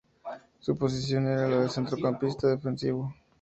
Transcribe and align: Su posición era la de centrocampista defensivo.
Su 0.57 0.75
posición 0.75 1.27
era 1.27 1.47
la 1.47 1.59
de 1.59 1.69
centrocampista 1.69 2.47
defensivo. 2.47 3.13